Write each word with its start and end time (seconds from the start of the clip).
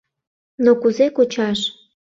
Но 0.63 0.71
кузе 0.81 1.07
кучаш? 1.15 1.59